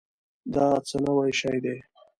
دا 0.53 0.67
څه 0.87 0.95
نوي 1.05 1.31
شی 1.39 1.57
دی؟ 1.63 1.77